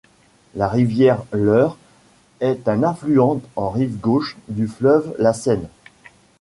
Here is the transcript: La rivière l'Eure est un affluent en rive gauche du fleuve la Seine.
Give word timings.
La 0.55 0.67
rivière 0.67 1.21
l'Eure 1.31 1.77
est 2.39 2.67
un 2.67 2.81
affluent 2.81 3.39
en 3.55 3.69
rive 3.69 3.97
gauche 3.99 4.35
du 4.47 4.67
fleuve 4.67 5.13
la 5.19 5.31
Seine. 5.31 5.67